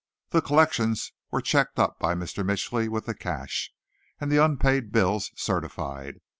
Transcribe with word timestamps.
The 0.31 0.41
collections 0.41 1.11
were 1.29 1.43
checked 1.43 1.77
up 1.77 1.99
by 1.99 2.15
Mr. 2.15 2.43
Mitchly 2.43 2.87
with 2.89 3.05
the 3.05 3.13
cash, 3.13 3.71
and 4.19 4.31
the 4.31 4.43
unpaid 4.43 4.91
bills 4.91 5.29
certified. 5.35 6.21